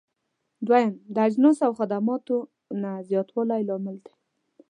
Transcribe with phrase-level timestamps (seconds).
[0.67, 2.37] دويم: د اجناسو او خدماتو
[2.81, 4.13] نه زیاتوالی لامل دی.